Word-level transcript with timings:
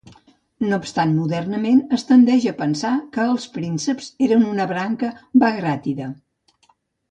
No 0.69 0.77
obstant 0.83 1.11
modernament 1.17 1.81
es 1.97 2.05
tendeix 2.13 2.47
a 2.51 2.55
pensar 2.63 2.95
que 3.19 3.27
els 3.35 3.47
prínceps 3.59 4.09
eren 4.31 4.49
una 4.55 4.69
branca 4.75 5.13
bagràtida. 5.47 6.11